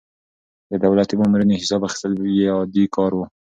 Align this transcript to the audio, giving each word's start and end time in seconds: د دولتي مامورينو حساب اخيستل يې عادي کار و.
د 0.71 0.73
دولتي 0.85 1.13
مامورينو 1.19 1.59
حساب 1.61 1.81
اخيستل 1.87 2.13
يې 2.37 2.47
عادي 2.57 2.83
کار 2.95 3.11
و. 3.15 3.19